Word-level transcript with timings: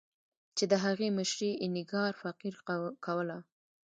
چې 0.57 0.63
د 0.71 0.73
هغې 0.83 1.07
مشري 1.17 1.51
اینیګار 1.61 2.11
فقیر 2.21 2.55
کوله. 3.05 3.37